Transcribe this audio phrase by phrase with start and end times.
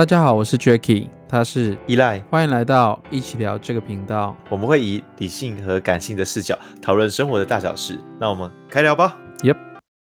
[0.00, 4.34] 大家好，我是 Jacky，他是依赖，欢迎来到一起聊这个频道。
[4.48, 8.00] 我们会以理性和感性的视角讨论生活的大小事。
[8.18, 9.14] 那我们开聊吧。
[9.40, 9.58] Yep，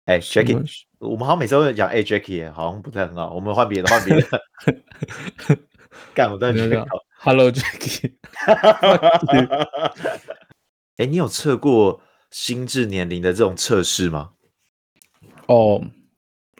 [0.05, 0.63] 哎，Jacky，
[0.99, 3.33] 我们好像每次都会讲哎，Jacky，好像不太很好。
[3.33, 4.41] 我们换别的，换别的。
[6.13, 6.85] 干，我在觉得。
[7.21, 8.13] Hello，Jacky。
[10.97, 11.99] 哎，你有测过
[12.29, 14.33] 心智年龄的这种测试吗？
[15.47, 15.81] 哦，oh,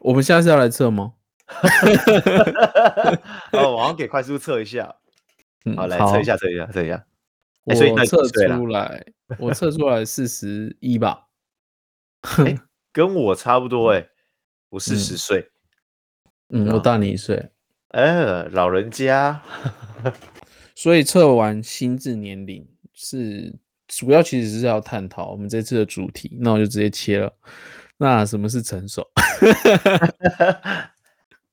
[0.01, 1.13] 我们现在是要来测吗？
[3.53, 4.95] 哦，我好像可以快速测一下。
[5.65, 7.03] 嗯、好，来测一下，测一下，测一下。
[7.65, 9.03] 我测出来，
[9.37, 11.27] 我测出来四十一吧。
[12.45, 12.59] 欸、
[12.91, 14.09] 跟我差不多哎、欸，
[14.69, 15.51] 我四十岁。
[16.49, 17.49] 嗯，我大你一岁。
[17.89, 19.41] 哎、欸，老人家。
[20.75, 23.53] 所以测完心智年龄是
[23.87, 26.37] 主要，其实是要探讨我们这次的主题。
[26.39, 27.33] 那我就直接切了。
[27.97, 29.05] 那什么是成熟？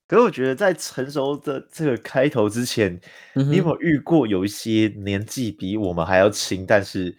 [0.08, 3.00] 可是我觉得在成熟的这个开头之前，
[3.34, 7.16] 嗯、你有没有遇过有一些年纪比我们还要轻，但是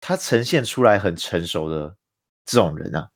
[0.00, 1.96] 他呈现出来很成熟的
[2.44, 3.08] 这种人啊？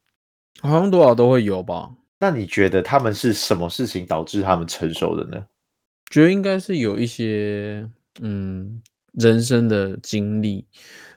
[0.61, 1.91] 好像多少都会有吧？
[2.21, 5.45] 那你觉得他们是什么事情导致他们成熟的呢？
[6.09, 8.81] 觉得应该是有一些嗯
[9.15, 10.65] 人生的经历，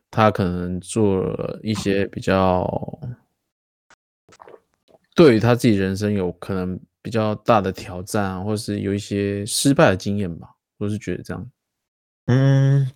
[0.09, 2.67] 他可能做了一些比较
[5.13, 6.79] 对于他自己人生有可能。
[7.01, 11.51] 比较大的挑战啊，或是有一些失败的经验吧，我是觉得这样。
[12.25, 12.91] 嗯，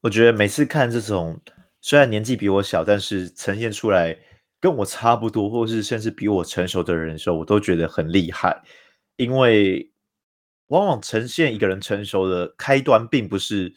[0.00, 1.38] 我觉得每次看这种
[1.82, 4.18] 虽然年纪比我小，但是呈现出来
[4.58, 8.62] 跟我差不多，或是甚至比我成熟的人的时候，我都觉得很厉害。
[9.16, 9.92] 因为
[10.68, 13.74] 往往呈现一个人成熟的开端，并不是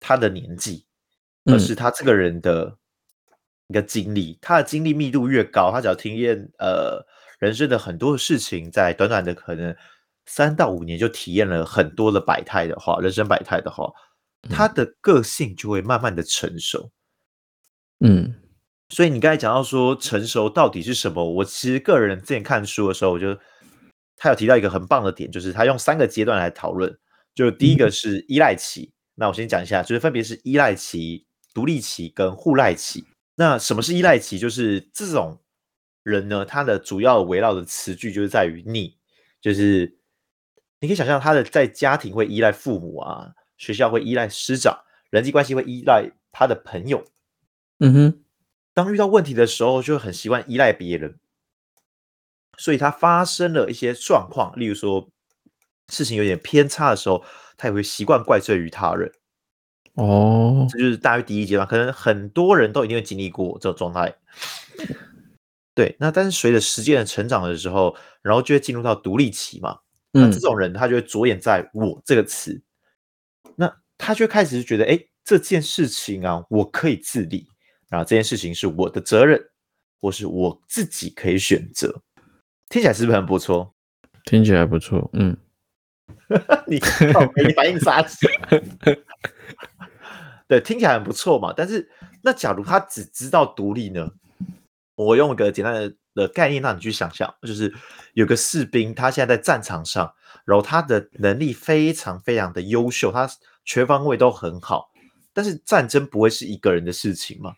[0.00, 0.84] 他的年纪，
[1.44, 2.76] 而是他这个人的
[3.68, 4.32] 一个经历。
[4.32, 7.06] 嗯、他的经历密度越高，他只要经验呃。
[7.42, 9.74] 人生的很多的事情，在短短的可能
[10.26, 13.92] 三到五年就体验了很多的百态的话，人生百态的话，
[14.48, 16.92] 他的个性就会慢慢的成熟。
[17.98, 18.32] 嗯，
[18.90, 21.32] 所以你刚才讲到说成熟到底是什么？
[21.32, 23.36] 我其实个人之前看书的时候，我就
[24.16, 26.96] 他有提到一个很棒的点，就是他用三个阶段来讨论。
[27.34, 33.04] 就第一个是依赖期，那我先讲一下，就是分别是依赖期、独立期跟互赖期。
[33.34, 34.38] 那什么是依赖期？
[34.38, 35.41] 就是这种。
[36.02, 38.96] 人呢，他的主要围绕的词句就是在于你，
[39.40, 39.98] 就是
[40.80, 47.04] 你可以想象他的在家庭会依赖父母啊，学校会依赖师长，人际关系会依赖他的朋友。
[47.78, 48.22] 嗯哼，
[48.74, 51.18] 当遇到问题的时候，就很习惯依赖别人，
[52.58, 55.08] 所以他发生了一些状况，例如说
[55.88, 57.24] 事情有点偏差的时候，
[57.56, 59.12] 他也会习惯怪罪于他人。
[59.94, 64.14] 哦，这就是大约第一阶段，可能很多人都一定会经历过这种状态。
[65.74, 69.78] 对，那但是随着时间的成长的时候，然后就会进入到独立期嘛。
[70.12, 72.62] 嗯，那这种人他就会着眼在我这个词，
[73.56, 77.48] 那他就开始觉得，哎，这件事情啊，我可以自立，
[77.88, 79.42] 然后这件事情是我的责任，
[80.00, 82.02] 或是我自己可以选择。
[82.68, 83.74] 听起来是不是很不错？
[84.26, 85.34] 听起来不错，嗯。
[86.66, 86.76] 你
[87.46, 88.26] 你反应杀气。
[90.46, 91.54] 对，听起来很不错嘛。
[91.56, 91.90] 但是
[92.20, 94.10] 那假如他只知道独立呢？
[95.02, 97.72] 我用一个简单的的概念让你去想象，就是
[98.14, 100.12] 有个士兵，他现在在战场上，
[100.44, 103.28] 然后他的能力非常非常的优秀，他
[103.64, 104.90] 全方位都很好。
[105.32, 107.54] 但是战争不会是一个人的事情嘛？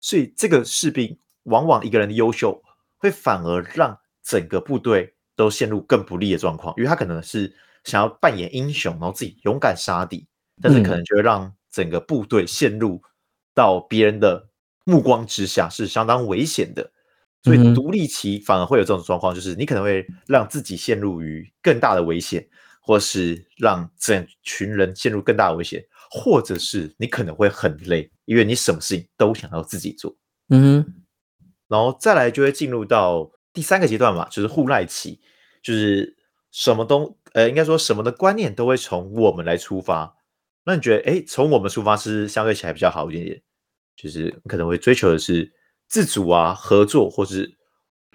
[0.00, 2.62] 所以这个士兵往往一个人的优秀，
[2.96, 7.54] 会反而让整个部队都陷入更不利的状况，因为他可能是
[7.84, 10.26] 想要扮演英雄，然后自己勇敢杀敌，
[10.62, 13.02] 但是可能就会让整个部队陷入
[13.54, 14.47] 到别人的。
[14.88, 16.90] 目光之下是相当危险的，
[17.42, 22.48] 所以独立期反而会有这种状况，就是你可能会让自己陷入于更大的危险，
[22.80, 30.16] 或是让整群人陷入更大的危险，或者是你可能会很累，因为你什么事情都想要自己做。
[30.48, 30.82] 嗯，
[31.68, 35.20] 然后再来就会进入到第三个阶段嘛，就是互赖期，
[35.62, 36.16] 就是
[36.50, 40.16] 什么都呃，应该说什么的观念都会从我们来出发。
[40.64, 43.42] 那你觉得，哎，从我们出发是相对起来比较好一点点？
[44.00, 45.52] 就是可能会追求的是
[45.88, 47.50] 自主啊、合作，或是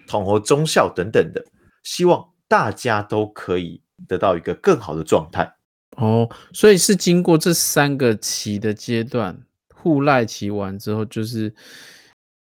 [0.06, 1.44] 统合忠孝等等的，
[1.82, 5.54] 希望大家都可以得到一个更好的状态。
[5.98, 9.38] 哦，所以是经过这三个期的阶段，
[9.74, 11.54] 互赖期完之后，就是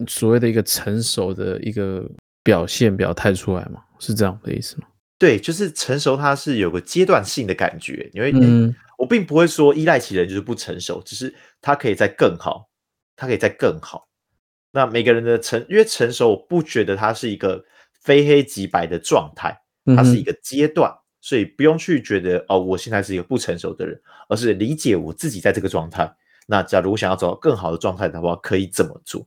[0.08, 2.10] 所谓的一个成熟的一个
[2.44, 3.82] 表现表态出来吗？
[4.00, 4.88] 是这样的意思吗？
[5.20, 8.10] 对，就是成熟，它是有个阶段性的感觉。
[8.14, 12.67] 因为，嗯，我并不会说依赖期的人就是不成熟，只是他可以在更好。
[13.18, 14.08] 他可以再更好。
[14.72, 17.62] 那每个人的成，因为成熟，我不觉得它是一个
[18.02, 19.60] 非黑即白的状态，
[19.96, 24.00] 它是一个阶段，所以不用去觉得哦，我现在是一个不成熟的人，
[24.30, 26.10] 而是理解我自己在这个状态。
[26.46, 29.26] 那假如我想要找到更好的状态的话，可以怎么做？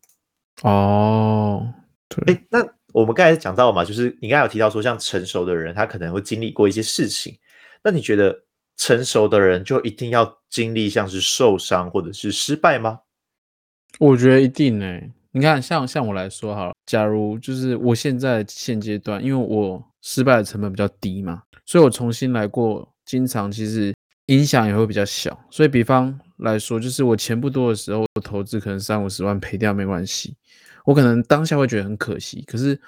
[0.62, 1.66] 哦，
[2.08, 7.36] 对，哎，那我们刚才讲到嘛，就是你刚才有提到说，像成熟的人，他可能会经历过一些事情。
[7.82, 8.44] 那你觉得
[8.76, 13.00] 成熟的人就一定要经历像是受伤或者是失败吗？
[13.98, 15.00] 我觉得一定呢、
[15.32, 23.94] 你看，像像我来说好了，假如就是我现在现阶段，因为我失败的成本比较低嘛，所以我重新来过，经常其实
[24.26, 25.38] 影响也会比较小。
[25.50, 30.34] 所以比方来说，就是我钱不多的时候，我投资可能三五十万赔掉没关系，
[30.84, 32.42] 我可能当下会觉得很可惜。
[32.46, 32.80] 可是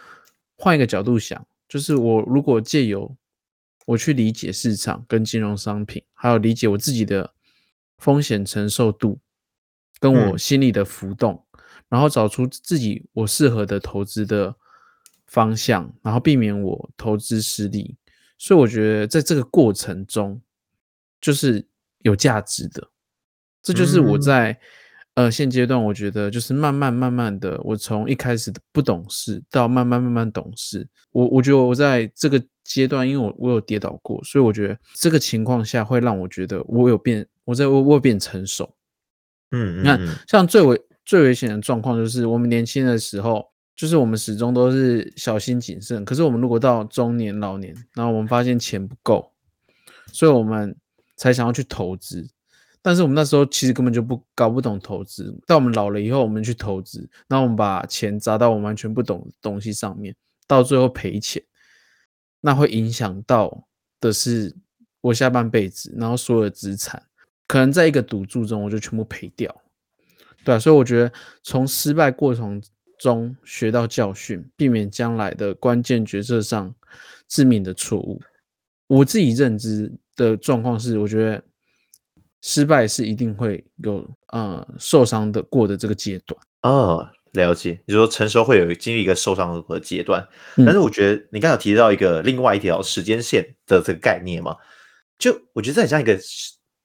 [0.56, 3.14] 换一个角度想，就是我如果借由
[3.86, 7.32] 我去理解市场跟金融商品，还有理解我自己的
[7.98, 9.18] 风险承受度，
[10.02, 11.32] 跟我心里的浮动。
[11.34, 11.48] 嗯
[11.92, 14.56] 然后找出自己我适合的投资的
[15.26, 17.98] 方向，然后避免我投资失利。
[18.38, 20.40] 所以我觉得在这个过程中，
[21.20, 21.66] 就是
[21.98, 22.88] 有价值的。
[23.62, 24.58] 这就是我在
[25.16, 30.88] 呃现阶段，我觉得就是慢慢慢慢的，我从一开始的不懂事到慢慢慢慢懂事。
[31.10, 38.74] 我我觉得我在这个阶段，因为我我有跌倒过，所以我觉得这个情况下会让我觉得我有变，我在我我有变成熟。
[39.52, 40.80] 嗯，你看像最危。
[41.04, 43.44] 最危险的状况就是，我们年轻的时候，
[43.74, 46.04] 就是我们始终都是小心谨慎。
[46.04, 49.32] 可是我们如果到中年、老年，然后我们发现钱不够，
[50.12, 50.74] 所以我们
[51.16, 52.24] 才想要去投资。
[52.80, 55.36] 但是我们那时候其实根本就不搞不懂投资。
[55.44, 60.14] 到我们老了以后，我们去投资，然后我们把钱砸到我们完全不懂的东西上面，
[60.46, 61.42] 到最后赔钱，
[62.40, 63.66] 那会影响到
[64.00, 64.56] 的是
[65.00, 67.02] 我下半辈子，然后所有的资产，
[67.52, 69.54] 可能在一个赌注中，我就全部赔掉。
[70.42, 71.12] 对啊，所以我觉得
[71.42, 72.58] 从失败过程
[72.98, 76.74] 中学到教训，避免将来的关键决策上
[77.28, 78.18] 致命的错误。
[78.86, 81.44] 我自己认知的状况是，我觉得
[82.40, 86.40] 失败是一定会有呃受伤的过的这个阶段。
[86.62, 87.78] 哦，了解。
[87.84, 90.26] 你说成熟会有经历一个受伤的阶段，
[90.56, 94.56] 但是我觉得你刚才有提到一个另外一条时间线的这个概念嘛，
[95.18, 96.18] 就我觉得这很像一个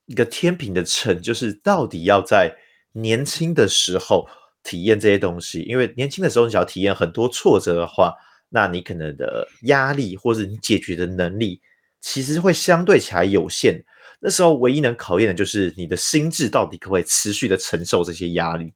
[0.08, 2.52] 一个天平的秤，就是到底要在。
[2.94, 4.28] 年轻的时候
[4.64, 8.12] 体验这些东西，因为年轻的时候你想要体验很多挫折的话，
[8.50, 11.62] 那你可能的压力或者你解决的能力
[12.02, 13.80] 其实会相对起来有限。
[14.20, 18.74] 那时候唯一能考验的就是你的心智到底可不可以持续的承受这些压力。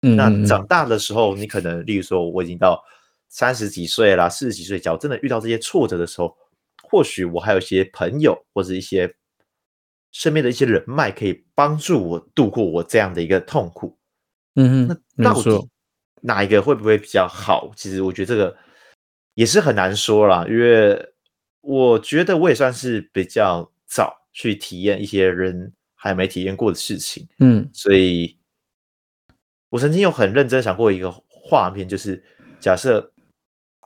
[0.00, 2.82] 嗯，那长大的时候，你可能例如说我已经到
[3.28, 6.36] 三十几岁啦，四十几岁，假如真的遇到这些挫折的时候，
[6.82, 9.14] 或许我还有一些朋友或者一些。
[10.12, 13.98] 身边的一些人脉可以帮助我度过我这样的一个痛苦，
[14.56, 15.68] 嗯哼，那到底
[16.20, 17.72] 哪一个会不会比较好？
[17.74, 18.54] 其实我觉得这个
[19.32, 21.14] 也是很难说啦，因为
[21.62, 28.38] 我觉得我也算是比较早去体验一些人还没体验过的事情，嗯，所以
[29.70, 32.22] 我曾经有很认真想过一个画面，就是
[32.60, 33.10] 假设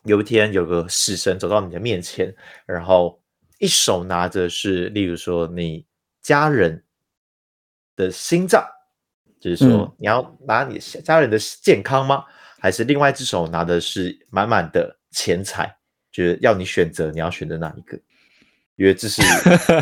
[0.02, 2.34] 有一天有个死神走到你的面前，
[2.66, 3.22] 然后
[3.60, 5.86] 一手拿着是，例如说你。
[6.26, 6.82] 家人
[7.94, 8.66] 的心脏，
[9.38, 12.24] 就是说你要拿你家人的健康吗？
[12.58, 15.72] 还是另外一只手拿的是满满的钱财？
[16.10, 17.96] 就是要你选择，你要选择哪一个？
[18.74, 19.22] 因为这是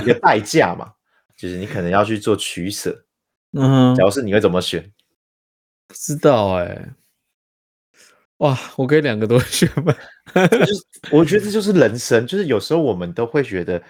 [0.03, 0.93] 一个代价嘛，
[1.35, 3.07] 就是你可能要去做取舍。
[3.57, 4.83] 嗯，假如是你会怎么选？
[5.89, 6.95] 不知道哎、欸。
[8.37, 9.97] 哇，我可以两个都 选吗？
[10.35, 13.83] 就是我觉得这就是人生，就是有时候我们都会觉得。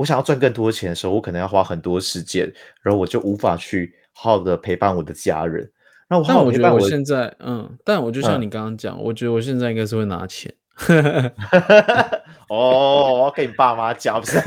[0.00, 5.70] 我想要赚更多钱的时候，我可能要花很多时间，然后我就无法去好好的陪伴我的家人。
[6.08, 10.50] 那我，但我觉得我现在，嗯，但我就像你刚刚讲，嗯、我觉得我现在应该是会拿钱。
[12.48, 14.40] 哦，我要跟你爸妈讲，不是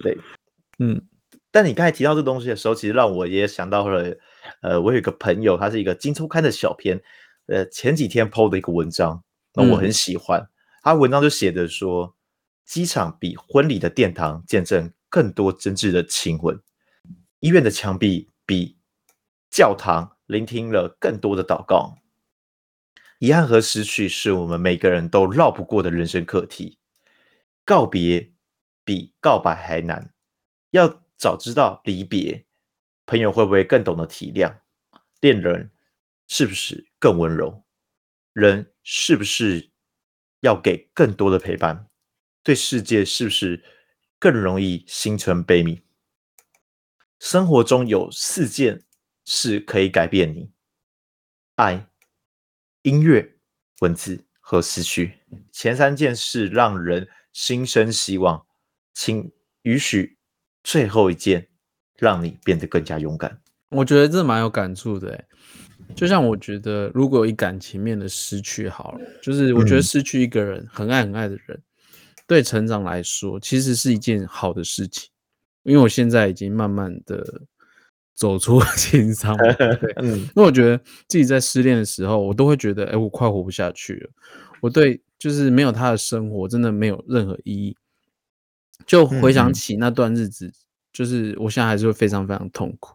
[0.00, 0.18] 对，
[0.78, 1.00] 嗯。
[1.50, 4.14] 但你刚才提到这东西的时候，其实让我也想到了，
[4.60, 7.00] 呃，我有一个朋友，他是一个金周刊的小编，
[7.46, 9.22] 呃，前几天 PO 的一个文章，
[9.54, 10.48] 那我很喜欢，嗯、
[10.82, 12.14] 他文章就写的说。
[12.66, 16.60] 机场比婚礼的殿堂见证更多真挚的情吻，
[17.38, 18.76] 医院的墙壁比
[19.48, 21.96] 教堂聆听了更多的祷告。
[23.20, 26.78] 遗憾和失去是我们每个人都绕不过的人生课题。
[27.64, 28.32] 告别
[28.84, 30.12] 比告白还难，
[30.70, 32.44] 要早知道离别，
[33.06, 34.58] 朋友会不会更懂得体谅？
[35.20, 35.70] 恋人
[36.28, 37.64] 是不是更温柔？
[38.32, 39.70] 人是不是
[40.40, 41.88] 要给更多的陪伴？
[42.46, 43.60] 对世界是不是
[44.20, 45.80] 更容易心存悲悯？
[47.18, 48.84] 生活中有四件
[49.24, 50.52] 事可以改变你：
[51.56, 51.88] 爱、
[52.82, 53.38] 音乐、
[53.80, 55.14] 文字和思绪。
[55.50, 58.46] 前三件事让人心生希望，
[58.94, 60.16] 请允许
[60.62, 61.48] 最后一件
[61.96, 63.42] 让你变得更加勇敢。
[63.70, 65.24] 我觉得这蛮有感触的，
[65.96, 71.60] 就像我觉得，如果以感情面的失去好了，就是我觉得失去一个人很爱很爱的人，
[72.26, 75.10] 对成长来说，其实是一件好的事情。
[75.62, 77.42] 因为我现在已经慢慢的
[78.14, 80.78] 走出 情伤，对， 嗯，因为我觉得
[81.08, 84.10] 自己在失恋的时候，我都会觉得，哎，我快活不下去了。
[84.60, 87.76] 我对就是没有他的生活，真的没有任何意义。
[88.86, 90.52] 就回想起那段日子，
[90.92, 92.94] 就是我现在还是会非常非常痛苦。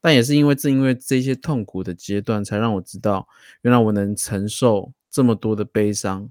[0.00, 3.26] 但也是因为正因为这些痛苦的阶段，才让我知道，
[3.62, 6.28] 原来我能承受这么多的悲伤，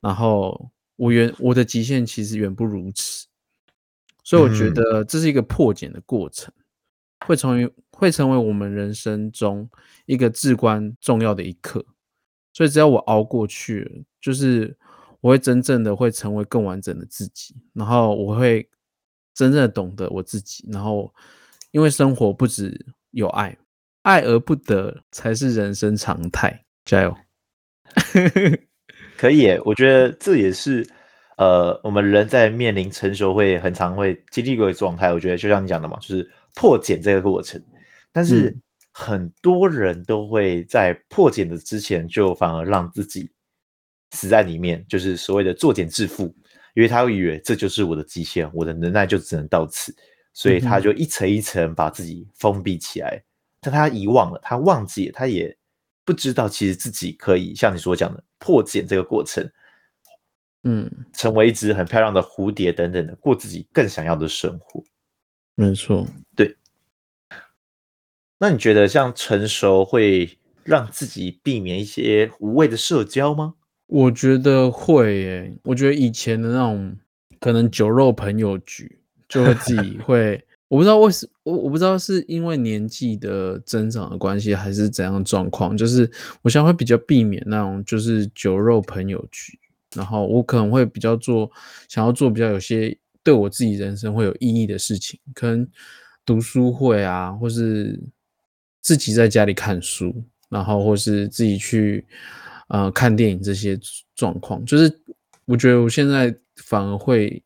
[0.00, 3.26] 然后我原我的极限其实远不如此。
[4.22, 6.52] 所以我觉得这是一个破茧的过程，
[7.26, 9.68] 会成为会成为我们人生中
[10.04, 11.84] 一个至关重要的一刻。
[12.52, 14.76] 所以只要我熬过去了，就是
[15.22, 18.68] 我会真正的会成为更完整的自己，然后我会
[19.32, 20.68] 真正的懂得我自己。
[20.70, 21.12] 然后，
[21.70, 22.78] 因为生活不止
[23.12, 23.56] 有爱，
[24.02, 26.66] 爱而不得才是人生常态。
[26.84, 27.16] 加油！
[29.20, 30.88] 可以耶，我觉得这也是。
[31.36, 37.58] 呃，我们人在面临成熟会很常会经历过的状态，我觉得就像你讲的嘛，就是破茧这个过程。
[38.12, 38.54] 但是
[38.92, 43.30] 很多人都会在破茧的之前，就反而让自己
[44.10, 46.26] 死在里面，就是所谓的作茧自缚，
[46.74, 49.96] 因为他会以为这就是我的极限，我的能耐就只能到此，
[50.34, 53.18] 所以他就一层一层把自己封闭起来。
[53.62, 55.56] 但他遗忘了，他忘记了，他也
[56.04, 59.48] 不知道其实自己可以像你所讲的破茧这个过程。
[60.64, 64.82] 嗯，成为一只很漂亮的蝴蝶等等的，过自己更想要的生活。
[65.54, 66.06] 没错，
[66.36, 66.54] 对。
[68.38, 73.54] 那你觉得像成熟会让自己避免一些无谓的社交吗？
[73.86, 75.56] 我觉得会耶。
[75.64, 76.94] 我觉得以前的那种
[77.38, 86.08] 可能酒肉朋友局，就会自己会，我不知道为什，我我不知道是因为年纪的增长的关系，还是怎样状况，就是
[86.42, 89.58] 我想会比较避免那种就是酒肉朋友局。
[89.96, 91.50] 然后我可能会比较做，
[91.88, 95.66] 想要做比较有些对我自己人生会有意义的事情，可能
[96.24, 97.98] 读书会啊，或是
[98.80, 100.14] 自己在家里看书，
[100.48, 102.06] 然后或是自己去
[102.68, 103.76] 呃看电影这些
[104.14, 105.00] 状况，就是
[105.46, 107.42] 我觉得我现在反而会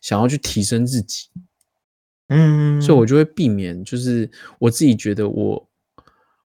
[0.00, 1.28] 想要去提升自己，
[2.28, 5.68] 嗯，所以我就会避免，就是我自己觉得我。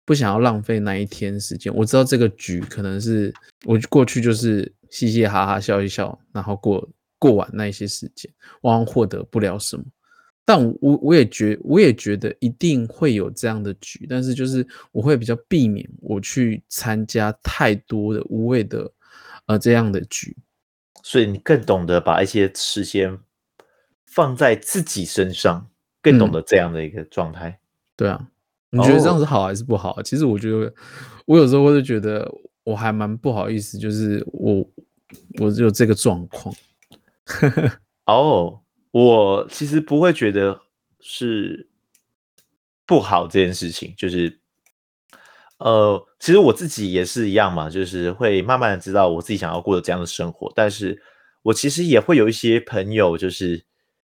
[0.07, 9.83] 不想要浪费那一天时间，我知道这个局可能是我过去就是嘻嘻哈哈笑一笑，然后过过完那一些时间，往往获得不了什么。
[10.45, 18.89] 但我我也觉我也觉得一定会有这样的局，但是就是我会比较避免我去参加太多的无谓的
[19.47, 20.37] 呃这样的局，
[21.03, 23.19] 所以你更懂得把一些时间
[24.17, 25.69] 放在自己身上，
[26.01, 27.51] 更懂得这样的一个状态。
[27.51, 27.61] 嗯，
[27.97, 28.29] 对啊。
[28.71, 30.05] 你觉得这样子好还是不好？Oh.
[30.05, 30.75] 其实我觉得，
[31.27, 32.27] 我有时候会觉得
[32.65, 34.67] 我还蛮不好意思，就是我
[35.39, 36.55] 我有这个状况。
[38.07, 40.59] 哦，我其实不会觉得
[41.01, 41.69] 是
[42.87, 44.41] 不好这件事情，就是
[45.59, 51.01] 呃，其实我自己也是一样嘛，就是会慢慢的知道我自己想要过的这样的生活，但是
[51.43, 53.65] 我其实也会有一些朋友，就是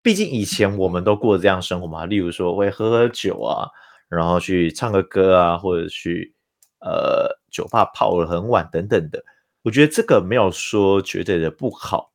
[0.01, 3.67] 毕竟以前我们都过这样生活嘛，例如说会喝喝酒啊。
[4.09, 6.35] 然后去唱个歌啊，或者去
[6.81, 9.23] 呃酒吧泡了很晚等等的，
[9.61, 12.11] 我觉得这个没有说绝对的不好，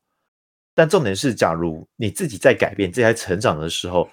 [0.75, 4.11] 但重点是，假如你自己在改变、自己在成长的时候，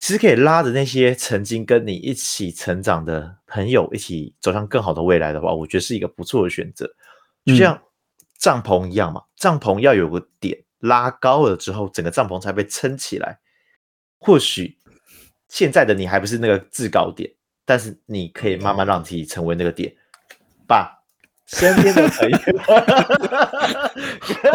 [0.00, 6.92] 其实可以拉着那些曾经跟你一起成长的朋友一起走向更好的未来的话，我觉得是一个不错的选择。
[7.44, 7.80] 就像
[8.38, 13.40] 帐篷一样嘛，帐篷要有个点拉高了之后，整个帐篷才被撑起来。
[14.18, 14.78] 或许。
[15.48, 17.30] 现在的你还不是那个制高点，
[17.66, 19.94] 但是你可以慢慢让自己成为那个点，
[20.66, 20.90] 把
[21.46, 22.38] 身边的朋友。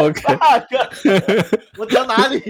[0.00, 0.20] OK，
[1.76, 2.40] 我讲哪里？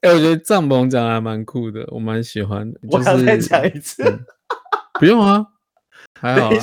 [0.00, 2.80] 哎、欸，我觉得帐篷讲的还蛮酷的，我蛮喜欢的。
[2.88, 4.24] 就是、我再讲一次、嗯，
[4.98, 5.44] 不用啊，
[6.18, 6.54] 还好啊。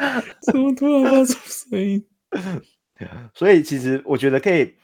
[0.42, 2.06] 怎么突然发出声音？
[3.34, 4.74] 所以其实我觉得可以。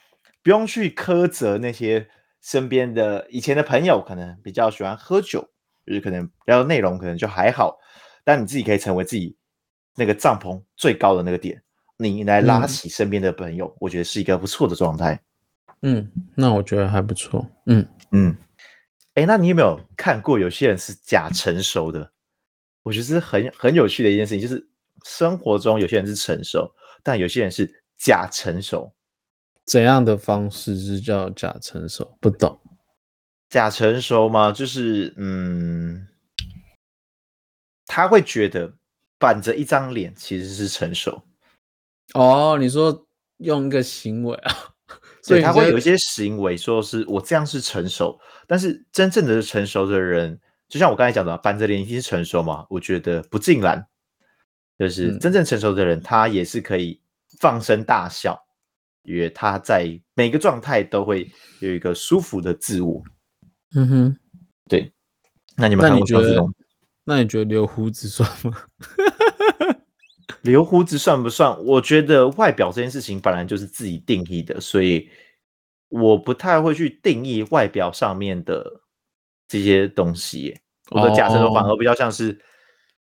[0.43, 2.09] 不用去苛责那些
[2.41, 5.45] 身边的以前的朋友，可能比较喜欢喝酒，
[5.85, 7.77] 就是可能聊的内容可能就还好，
[8.23, 9.37] 但你自己可以成为自己
[9.97, 11.61] 那个帐篷最高的那个点，
[11.97, 15.21] 你来拉起身边的朋友，嗯、我觉得是一个不错的状态。
[15.83, 17.45] 嗯，那我觉得还不错。
[17.67, 18.37] 嗯嗯，
[19.15, 22.13] 哎、欸，那你有没有看过有些人是假成熟的？
[22.85, 24.65] 我觉得是很很有趣的一件事情，就是
[25.07, 28.93] 生活中有些人是成熟，但有些人是假成熟。
[29.65, 32.19] 怎样的方式是叫假成熟？
[32.21, 32.61] 不懂。
[33.49, 34.51] 假成熟吗？
[34.51, 36.09] 就是嗯，
[37.87, 38.75] 他会觉得
[39.19, 41.23] 板着一张脸其实是成熟。
[42.15, 43.07] 哦，你说
[43.39, 44.53] 用一个行为啊？
[45.23, 52.67] 所以他会有一些行为，说是我这样是成熟，但是真正的成熟的人，就像我刚才讲的，板着脸已经是成熟嘛？
[52.71, 53.85] 我觉得不尽然，
[54.79, 57.01] 就是真正成熟的人，他也是可以
[57.41, 58.39] 放声大笑，
[59.03, 61.31] 因为他在每个状态都会
[61.61, 63.03] 有一个舒服的自我。
[63.75, 64.17] 嗯哼，
[64.69, 64.93] 对。
[65.57, 66.53] 那你们看过这种？
[67.05, 68.65] 那你觉得留胡子算吗？
[70.43, 71.59] 留胡子算不算？
[71.65, 75.09] 我觉得外表这件事情本来就是自己定义的，所以
[75.89, 78.83] 我不太会去定义外表上面的
[79.49, 80.61] 这些东西。
[80.91, 82.39] 我的假成熟反而比较像是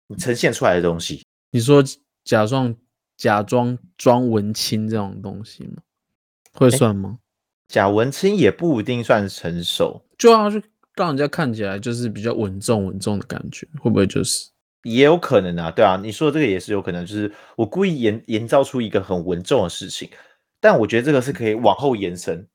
[0.08, 1.26] 你呈现出来的东西。
[1.52, 1.84] 你说
[2.24, 2.76] 假装
[3.18, 5.82] 假装装文青这种东西吗？
[6.54, 7.20] 会算吗？
[7.20, 10.62] 欸，假文青也不一定算成熟，就要去
[10.96, 14.50] 让人家看起来就是比较稳重稳重的感觉，会不会就是？
[14.84, 20.10] 也有可能啊，对啊，你说的这个也是有可能，就是我故意营营造出一个很稳重的事情，
[20.60, 22.48] 但我觉得这个是可以往后延伸。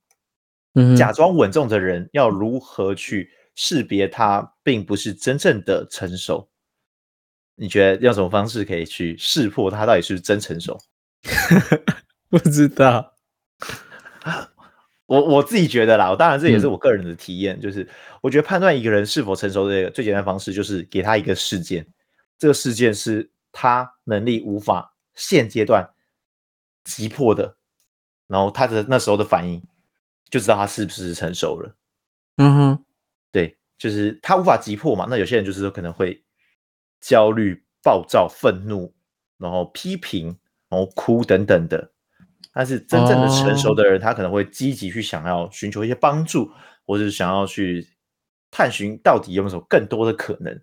[0.74, 6.48] 嗯，假装稳重的人要如何去识别他并不是真正的成熟？
[7.56, 10.78] 你觉得用什么方式可以去识破他到底是不是真成熟？
[12.28, 13.14] 不知道，
[15.06, 17.88] 我我自己觉得啦，我当然这也是我个人的体验，嗯，就是
[18.20, 21.86] 我觉得判断一个人是否成熟的最简单方式就是给他一个事件。
[22.36, 25.88] 这个事件是他能力无法现阶段
[26.82, 27.56] 击破的，
[28.26, 29.62] 然后他的那时候的反应
[30.28, 31.76] 就知道他是不是成熟了。
[32.38, 32.84] 嗯哼，
[33.30, 35.06] 对，就是他无法击破嘛。
[35.08, 36.23] 那有些人就是说可能会
[37.06, 38.94] 焦虑、暴躁、愤怒，
[39.36, 40.28] 然后批评，
[40.70, 41.90] 然后哭等等的。
[42.52, 46.50] 但是真正的成熟的人，他可能会积极去想要寻求一些帮助，
[46.86, 47.86] 或者是想要去
[48.50, 50.60] 探寻到底有没有更多的可能。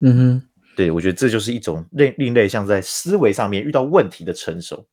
[0.00, 0.48] 嗯哼。
[0.74, 4.88] 对，我觉得这就是一种另另类，像在思维上面遇到问题的成熟。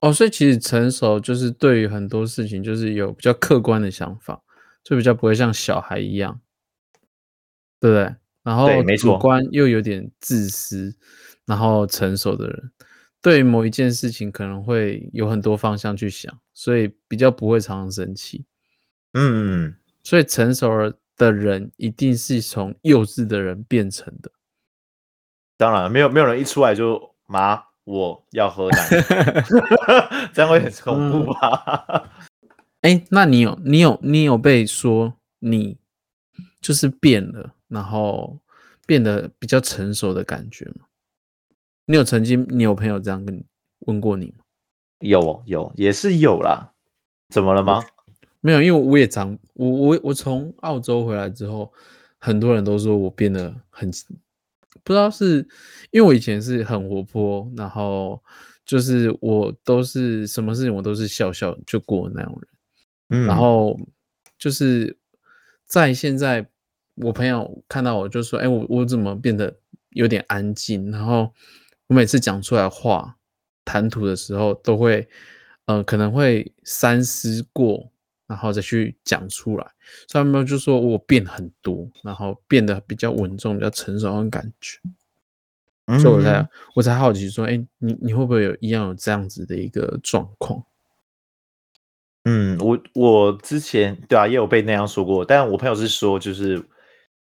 [0.00, 4.42] 哦，所以其实成熟就是对于很多事情，就是有比较客观的想法，
[4.84, 6.40] 就比较不会像小孩一样，
[7.80, 8.14] 对不对？
[8.44, 10.94] 然后主观又有点自私，
[11.46, 12.70] 然后成熟的人，
[13.20, 18.44] 对某一件事情可能会有很多方向去想，所以比较不会常常生气。
[19.14, 24.30] 嗯，所以成熟的人一定是从幼稚的人变成的。
[25.56, 28.88] 当然，没有没有人一出来就妈，我要喝奶，
[30.34, 32.10] 这样会很恐怖吧？
[32.82, 35.78] 哎、 嗯欸，那你有你有你有被说你
[36.60, 38.38] 就是变了，然后
[38.86, 40.86] 变得比较成熟的感觉吗？
[41.84, 43.44] 你有曾经你有朋友这样跟你
[43.80, 44.44] 问过你吗？
[45.00, 46.72] 有有也是有啦，
[47.28, 47.84] 怎么了吗？
[48.40, 51.70] 没有，因为我也常我我我从澳洲回来之后，
[52.18, 53.90] 很多人都说我变得很。
[54.82, 55.38] 不知道是
[55.92, 58.22] 因为我以前是很活泼，然后
[58.66, 62.38] 就是我都是什么事情我都是笑笑就过的那种
[63.08, 63.78] 人，嗯，然后
[64.36, 64.94] 就是
[65.64, 66.46] 在现在
[66.96, 69.54] 我朋友看到我就说，哎，我我怎么变得
[69.90, 70.90] 有点安静？
[70.90, 71.32] 然后
[71.86, 73.16] 我每次讲出来话
[73.64, 75.08] 谈吐的时候都会，
[75.66, 77.90] 呃，可能会三思过。
[78.26, 79.64] 然后再去讲出来，
[80.08, 84.80] 所以他们就说我变很多，然后变得比较稳重、比较成熟那种感觉。
[85.84, 90.64] 嗯、所以我才我才好奇说，哎，你你会不会有一样有这样子的一个状况？
[92.24, 96.64] 嗯，我我之前对啊，也有被那样说过，但我朋友是说，就是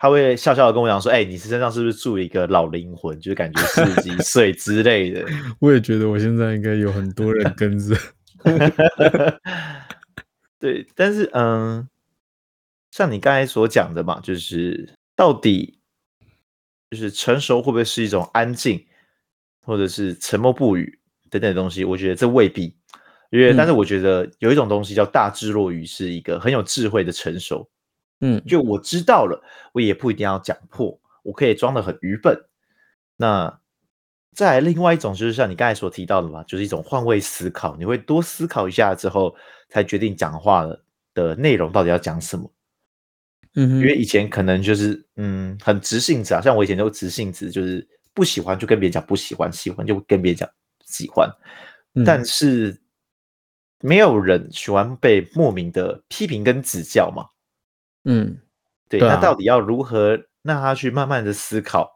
[0.01, 3.21] 他会笑笑的跟我讲说，哎，你身上是不是住了一个老灵魂？
[3.21, 5.23] 就是感觉四十几 岁之类的。
[5.61, 7.95] 我也觉得我现在应该有很多人跟着。
[10.59, 11.87] 对，但是嗯，
[12.91, 15.79] 像你刚才所讲的嘛，就是到底
[16.91, 18.83] 就是成熟会不会是一种安静，
[19.61, 21.85] 或者是沉默不语等等的东西？
[21.85, 22.75] 我觉得这未必，
[23.29, 27.69] 因为但是我觉得有一种东西叫大智若愚，是一个很有智慧的成熟。
[28.21, 32.39] 嗯，就我知道了，我也不一定要讲破，我可以装的很愚笨。
[33.17, 33.61] 那
[34.35, 39.35] 再来另外一种，就是像你刚才所提到的嘛，就是一种换位思考，你会多思考一下之后。
[39.73, 40.83] 才决定讲话的
[41.15, 42.53] 的内容到底要讲什么，
[43.55, 50.51] 嗯，因为以前可能就是嗯很直性子啊，像我以前就直性子，就是不喜欢就跟别人讲不喜欢，喜欢就跟别人讲
[50.87, 51.31] 喜欢，
[52.05, 52.83] 但是
[53.79, 57.25] 没有人喜欢被莫名的批评跟指教嘛，
[58.05, 58.39] 嗯，
[58.89, 61.91] 对，那到底要如何让他去慢慢的思考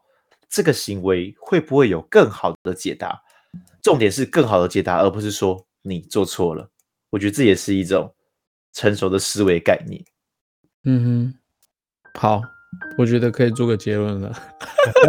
[0.49, 3.21] 这个行为会不会有更好的解答？
[3.81, 6.69] 重点是更好的解答，而不是说你做错了。
[7.09, 8.13] 我觉得这也是一种
[8.73, 10.03] 成熟的思维概念。
[10.83, 12.41] 嗯哼，好，
[12.97, 14.31] 我觉得可以做个结论了。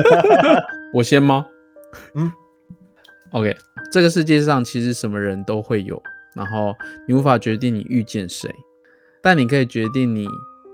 [0.94, 1.46] 我先吗？
[2.14, 2.32] 嗯
[3.32, 3.56] ，OK。
[3.92, 6.02] 这个世界上其实什么人都会有，
[6.34, 6.74] 然后
[7.06, 8.50] 你无法决定你遇见谁，
[9.22, 10.26] 但你可以决定你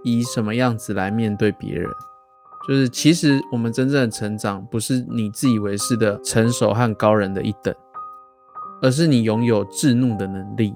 [0.04, 1.88] 以什么样子来面对别人。
[2.68, 7.74] 就是其实我们真正的成长，不是你自以为是的成熟和高人的一等，
[8.80, 10.72] 而是你拥有制怒的能力，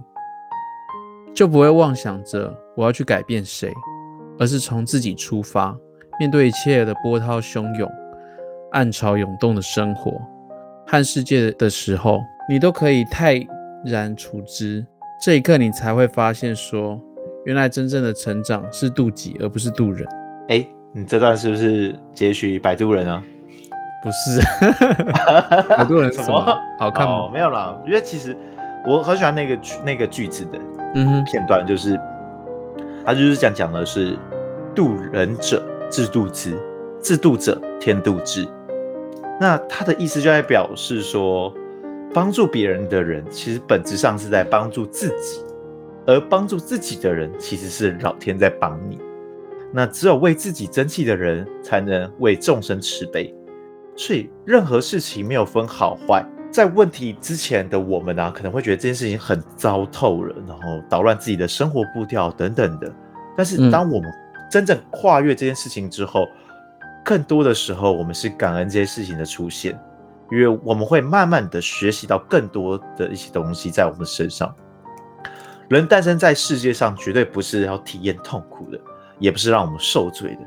[1.32, 3.72] 就不会妄想着我要去改变谁，
[4.36, 5.76] 而是从自己出发，
[6.18, 7.88] 面对一切的波涛汹涌、
[8.72, 10.10] 暗潮涌动的生活
[10.88, 13.46] 和世界的时候，你都可以泰
[13.84, 14.84] 然处之。
[15.22, 17.00] 这一刻，你才会发现说，
[17.46, 20.06] 原来真正的成长是渡己，而不是渡人。
[20.48, 20.66] 哎。
[20.92, 23.22] 你这段是不是截取摆渡人啊？
[24.02, 24.40] 不是，
[25.68, 26.58] 摆渡人什么？
[26.78, 27.12] 好看吗？
[27.12, 28.34] 哦，没有啦，因为其实
[28.86, 30.58] 我很喜欢那个那个句子的
[31.26, 34.16] 片段，就是、嗯、他就是讲讲的是
[34.74, 36.56] 渡人者自渡之，
[36.98, 38.48] 自渡者天渡之。
[39.38, 41.52] 那他的意思就在表示说，
[42.14, 45.42] 帮助别人的人其实本质上是在帮助自己，
[46.06, 48.98] 而帮助自己的人其实是老天在帮你。
[49.72, 53.34] 那只有为自己争气的人，才能为众生慈悲。
[53.96, 62.90] 所以任何事情没有分好坏，在问题之前的我们呢、啊，可能会觉得这件事情很糟透了，然后捣乱自己的生活步调等等的。
[63.36, 64.10] 但是当我们
[64.50, 69.78] 真正跨越这件事情之后，嗯、更多的时候我们是感恩这些事情的出现，
[70.30, 74.54] 因为我们会慢慢的学习到更多的一些东西在我们身上。
[75.68, 78.78] 人诞生在世界上，绝对不是要体验痛苦的。
[79.18, 80.40] 也不是让我们受罪的，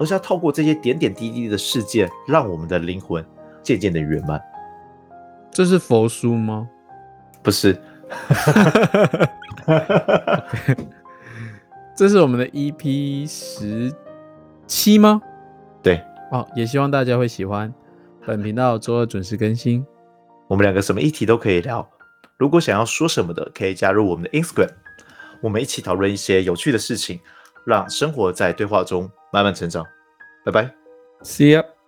[0.00, 3.24] 而是要透过这些点点滴滴的事件，让我们的灵魂
[3.62, 4.42] 渐渐的圆满。
[5.48, 6.68] 这是佛书吗？
[7.40, 7.80] 不是，
[11.94, 13.94] 这是我们的 EP 十
[14.66, 15.22] 七吗？
[15.80, 17.72] 对，哦，也希望大家会喜欢。
[18.26, 19.86] 本频道周二准时更新，
[20.48, 21.88] 我们两个什么议题都可以聊。
[22.40, 24.70] 如果想要说什么的，可以加入我们的 Instagram，
[25.42, 27.20] 我们一起讨论一些有趣的事情。
[27.66, 29.84] 让生活在对话中慢慢成长，
[30.46, 30.74] 拜拜
[31.22, 31.79] ，See you。